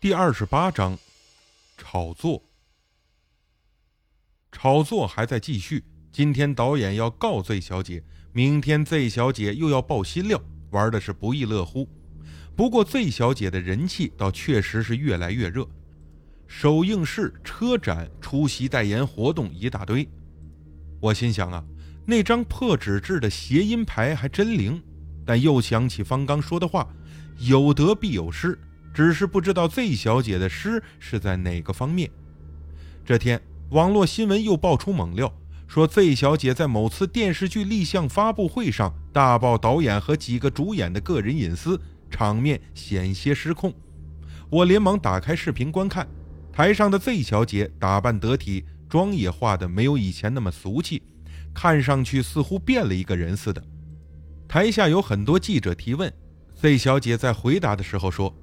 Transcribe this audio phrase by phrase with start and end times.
[0.00, 0.96] 第二十八章，
[1.76, 2.40] 炒作。
[4.52, 5.82] 炒作还在继续。
[6.12, 10.40] 今天导演要告 Z 小姐，明天 Z 小姐又要爆新料，
[10.70, 11.88] 玩的是不亦乐乎。
[12.54, 15.68] 不过 Z 小姐的人气倒确实是越来越热，
[16.46, 20.08] 首映式、车展、出席代言活动一大堆。
[21.00, 21.64] 我心想啊，
[22.06, 24.80] 那张破纸质的谐音牌还真灵。
[25.26, 26.88] 但又想起方刚说的话
[27.50, 28.56] ：“有得必有失。”
[28.98, 32.10] 只是不知道 Z 小姐的诗是在哪个方面。
[33.06, 33.40] 这天，
[33.70, 35.32] 网络新闻又爆出猛料，
[35.68, 41.80] 说 Z 小姐在某次电视剧立项发布会上大爆导演和几个主演的个人隐私，
[42.10, 43.72] 场面险些失控。
[44.50, 46.04] 我连忙打开视频观看，
[46.52, 51.04] 台上的 Z 小姐打扮得体，妆也化得没有以前那么俗气，
[51.54, 53.62] 看上去似乎变了一个人似的。
[54.48, 56.12] 台下有很多记者提问
[56.56, 58.34] ，Z 小姐在回答的时候说。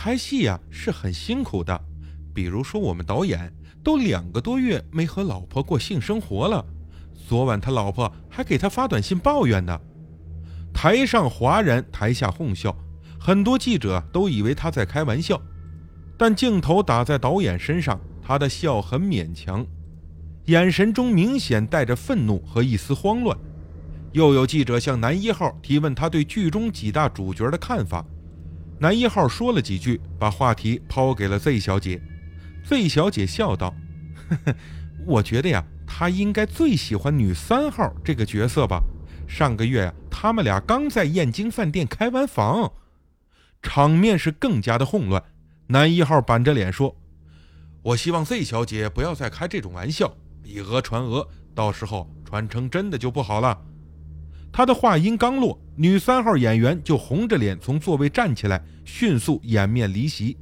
[0.00, 1.76] 拍戏呀是很辛苦的，
[2.32, 6.64] 比如说我们导演都两个多月没和老婆过性生活了，
[7.26, 9.76] 昨晚他老婆还给他发短信抱怨呢。
[10.72, 12.72] 台上哗然，台下哄笑，
[13.18, 15.42] 很多记者都以为他在开玩笑，
[16.16, 19.66] 但镜头打在导演身上，他的笑很勉强，
[20.44, 23.36] 眼神中明显带着愤怒和一丝慌乱。
[24.12, 28.06] 又有记者向男一号提问他对剧中几大主角的看法。
[28.80, 32.00] 男一号说了几句，把话题抛给了 Z 小姐。
[32.64, 33.74] Z 小姐笑道
[34.30, 34.56] ：“呵呵，
[35.04, 38.80] 我觉得呀，他应该最喜欢女三号这个角色吧。
[39.26, 42.72] 上个月呀，他们俩刚在燕京饭店开完房，
[43.62, 45.24] 场面是更加的混乱。
[45.66, 46.94] 男一号板着脸说
[47.82, 53.60] ：‘我希望 Z 小姐不要再开这种玩笑，以讹传讹，到时候传成真的就不好了。’
[54.52, 60.36] 他的话音刚落。”女三号演员就红着脸从座位站起来，迅速掩面离席。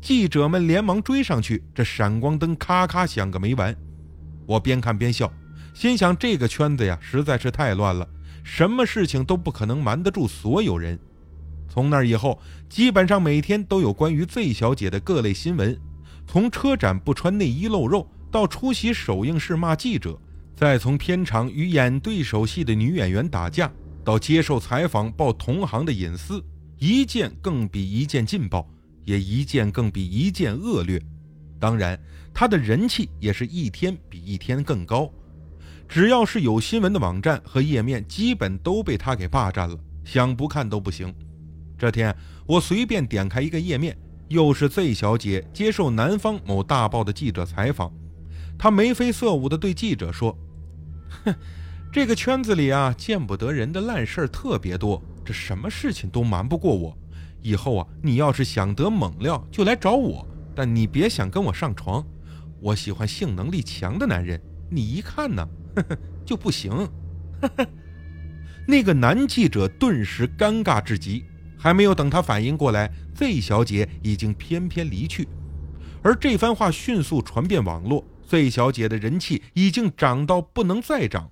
[0.00, 3.72] 记者们连忙追上去，这闪光灯咔咔响个没完。
[4.44, 5.32] 我边看边笑，
[5.72, 8.04] 心想这个圈子呀实在是太乱了，
[8.42, 10.98] 什么事情都不可能瞒得住所有人。
[11.68, 15.78] 从那以后，基本上每天都有关于 Z 小姐的各类新闻，
[16.26, 20.18] 从车展不穿内衣露肉，到出席首映式骂记者，
[20.56, 23.70] 再从片场与演对手戏的女演员打架。
[24.04, 26.44] 到接受采访爆同行的隐私，
[26.78, 28.68] 一件更比一件劲爆，
[29.04, 31.00] 也一件更比一件恶劣。
[31.60, 31.98] 当然，
[32.34, 35.08] 他的人气也是一天比一天更高。
[35.88, 41.14] 只要是有新闻的网站和页面，基本都被他给霸占了，想不看都不行。
[41.78, 43.96] 这天，我随便点开一个页面，
[44.28, 47.92] 又是 Z 小姐接受南方某大报的记者采访，
[48.58, 50.36] 她眉飞色舞地对记者说
[51.24, 51.34] ：“哼。”
[51.92, 56.96] 这个圈子里啊，见不得人的烂事儿特别多，这什么事情都瞒不过我。
[57.42, 62.02] 以后啊，你要是想得猛料，就来找我，但你别想跟我上床。
[62.62, 66.72] 我喜欢性能力强的男人，你一看呢，呵 呵就不行。
[67.42, 67.66] 呵呵。
[68.66, 71.26] 那个男记者顿时尴尬至极，
[71.58, 75.28] 还没有等他反应过来，Z 小姐已经翩翩离去。
[76.00, 81.30] 而这番话迅速传遍网络，Z 小姐的人气已经涨到不能再涨。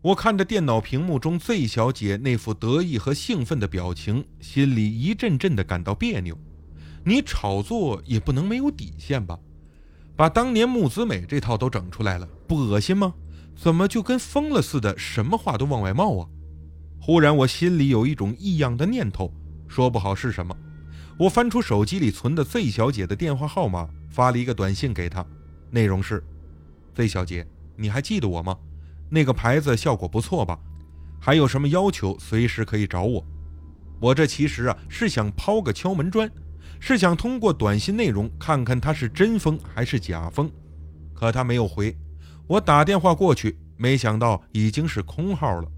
[0.00, 6.38] 我看着电脑屏幕中 Z 小姐那副得意和兴奋的表情，心里一阵阵的感到别扭。
[7.04, 9.36] 你炒作也不能没有底线吧？
[10.14, 13.12] 把当年木子美这套都整出来了，不恶心吗？
[13.56, 16.28] 怎么就跟疯了似的，什么话都往外冒啊？
[17.00, 19.32] 忽然我心里有一种异样的念头，
[19.66, 20.56] 说不好是什么。
[21.18, 25.26] 我翻出手机里存的 Z 小姐的电话号码，发了一个短信给她，
[25.72, 26.22] 内容是
[26.94, 27.44] ：Z 小姐，
[27.74, 28.56] 你还记得我吗？
[29.10, 30.58] 那个牌子效果不错吧？
[31.20, 33.24] 还有什么要求，随时可以找我。
[34.00, 36.30] 我这其实啊是想抛个敲门砖，
[36.78, 40.50] 是想通过短信内容看看他是真疯还是假疯。
[41.12, 41.96] 可他没有回，
[42.46, 45.68] 我打电话过去，没想到已经是空号了。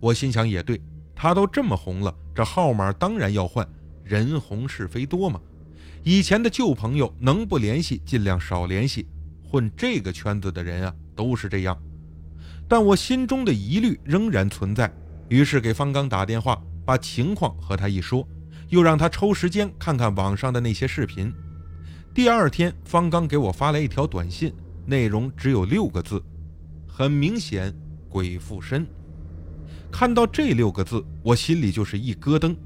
[0.00, 0.80] 我心想也对，
[1.14, 3.66] 他都这么红了，这号码当然要换。
[4.02, 5.40] 人红是非多嘛，
[6.02, 9.06] 以前的旧朋友能不联系尽量少联系。
[9.48, 11.80] 混这个圈子的人啊都是这样。
[12.66, 14.92] 但我心中的疑虑仍然存在，
[15.28, 18.26] 于是给方刚打电话，把情况和他一说，
[18.68, 21.32] 又让他抽时间看看网上的那些视频。
[22.14, 24.52] 第二天，方刚给我发来一条短信，
[24.86, 26.22] 内容只有六个字，
[26.86, 27.74] 很明显，
[28.08, 28.86] 鬼附身。
[29.90, 32.56] 看到这六个字，我心里就是一咯噔，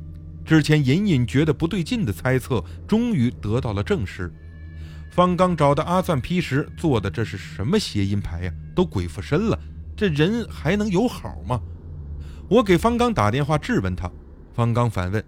[0.44, 4.32] 之前隐隐觉得不对劲的猜测，终于得到了证实。
[5.10, 8.52] 方刚找的阿赞批时做的这是什么谐音牌呀？
[8.74, 9.58] 都鬼附身了！
[9.98, 11.60] 这人还能有好吗？
[12.48, 14.08] 我给方刚打电话质问他，
[14.54, 15.24] 方刚反问：“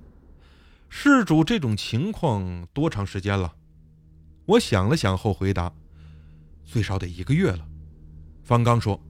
[0.88, 3.52] 事主这种情况多长时间了？
[4.46, 5.72] 我想了想后回答
[6.64, 7.66] ：“最少得一个月了。”
[8.46, 9.02] 方刚说：“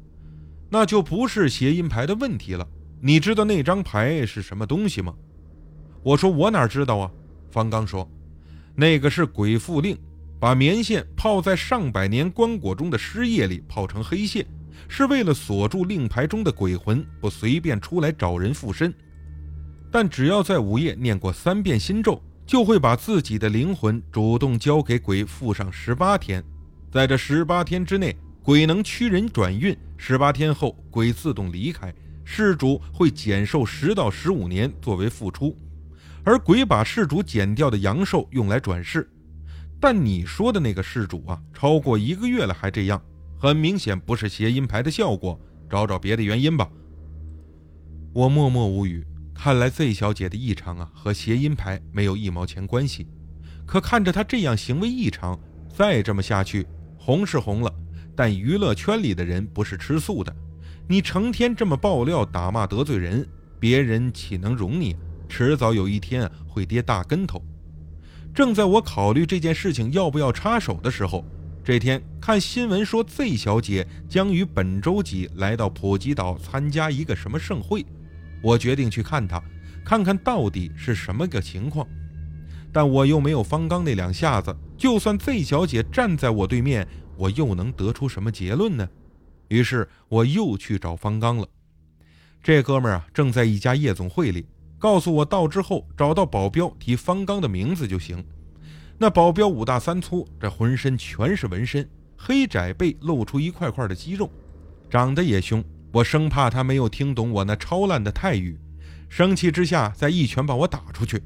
[0.73, 2.67] 那就不是谐音牌的问题了。
[3.03, 5.15] 你知道那张牌是什么东西吗？”
[6.03, 7.13] 我说：“我哪知道啊？”
[7.53, 8.11] 方刚说
[8.75, 9.95] ：“那个是鬼附令，
[10.39, 14.47] 把棉线泡在上百年棺椁中的尸液里泡成黑线，
[14.89, 18.93] 是为了锁住令牌中的鬼魂，不随便出来找人附身。”
[19.93, 26.45] 但只要在午夜念过三遍心咒，就会把自己的灵魂主动交给鬼附上十八天，
[26.93, 31.93] 在这十八天之内，鬼能驱人转运；十八天后，鬼自动离开，
[32.25, 35.57] 事主会减寿十到十五年作为付出，
[36.25, 39.11] 而鬼把事主减掉的阳寿用来转世。
[39.81, 43.03] 但你说的那个事主啊，超过一个月了还这样，
[43.41, 45.41] 很明显不是谐音牌的效果，
[45.71, 46.71] 找找别的原因吧。
[48.13, 49.03] 我默默无语。
[49.35, 53.07] 看来 Z 小姐的异常啊，和谐音牌没有一毛钱关系。
[53.65, 55.41] 可看着她这样行为异常，
[55.75, 56.67] 再这么下去，
[56.99, 57.75] 红是红了，
[58.15, 60.37] 但娱乐圈里的人不是吃素的。
[60.87, 63.27] 你成天这么爆料、打骂、得罪人，
[63.59, 64.95] 别人岂能容你？
[65.31, 67.43] 迟早有一天会跌大跟头。
[68.35, 71.25] 正在我考虑这件事情要不要插手的时候，
[71.63, 77.85] 这天看新闻说 Z 小姐将于本周几来到普吉岛参加一个什么盛会。
[78.43, 79.43] 我决定去看她，
[79.85, 81.87] 看看到底是什么个情况。
[82.73, 86.87] 但我又没有方刚那两下子，就算 Z 小姐站在我对面，
[87.17, 88.89] 我又能得出什么结论呢？
[89.49, 91.47] 于是我又去找方刚了。
[92.43, 94.47] 这哥们儿啊，正在一家夜总会里，
[94.79, 98.25] 告诉我到之后找到保镖，提方刚的名字就行。
[99.03, 101.89] 那保镖五大三粗，这浑身全是纹身，
[102.19, 104.31] 黑窄背露出一块块的肌肉，
[104.91, 105.65] 长得也凶。
[105.91, 108.59] 我生怕他没有听懂我那超烂的泰语，
[109.09, 111.23] 生气之下再一拳把我打出去。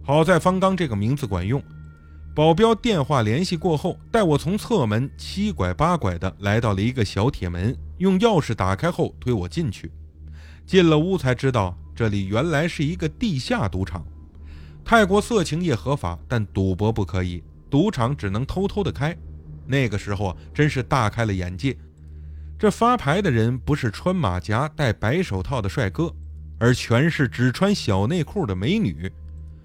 [0.00, 1.60] 好在方刚这个名字管用，
[2.36, 9.90] 保镖电话联系过后，带我从侧门七拐八拐的来到了一个小铁门，用钥匙打开后推我进去。
[10.64, 14.06] 进了屋才知道，这里原来是一个地下赌场。
[14.88, 19.14] 泰国色情业合法，但赌博不可以，赌场只能偷偷的开。
[19.66, 21.76] 那个时候啊，真是大开了眼界。
[22.58, 26.10] 这发牌的人不是穿马甲、戴白手套的帅哥，
[26.58, 29.12] 而全是只穿小内裤的美女，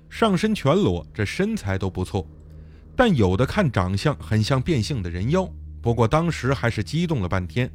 [0.10, 2.28] 上身全裸，这身材都不错。
[2.94, 5.50] 但有的看长相很像变性的人妖。
[5.82, 7.72] 不过当时还是激动了半天。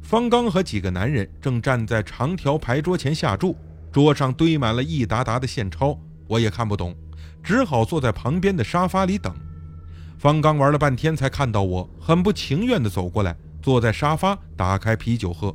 [0.00, 3.54] 方刚和几个男人正站在长条牌桌前下注，
[3.98, 5.98] 桌上堆满了一沓沓的现钞，
[6.28, 6.94] 我也看不懂，
[7.42, 9.34] 只好坐在旁边的沙发里等。
[10.16, 13.36] 方刚玩了半天才看到我，很不情愿地走过来。
[13.60, 15.52] 坐在沙发，打开啤酒喝。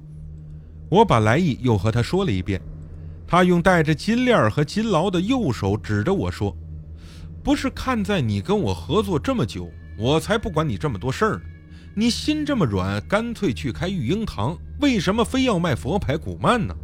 [0.90, 2.60] 我把来意又和他说了一遍。
[3.26, 6.54] 他用带着金链和金劳的右手指着我说
[7.42, 11.42] ：“不是看在你跟我合作这么久，我才不管你这么多事儿呢。
[11.96, 16.76] 你心这么软，干脆去开育婴堂，为什么非要卖佛牌古曼呢？”